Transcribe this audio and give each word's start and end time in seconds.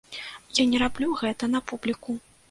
Я 0.59 0.63
не 0.69 0.79
раблю 0.83 1.09
гэта 1.23 1.49
на 1.57 1.61
публіку. 1.73 2.17